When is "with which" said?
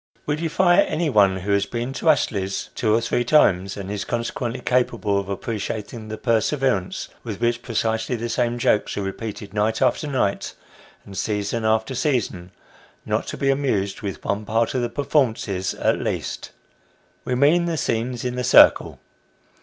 7.23-7.61